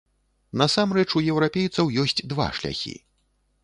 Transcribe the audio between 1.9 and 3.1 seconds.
ёсць два шляхі.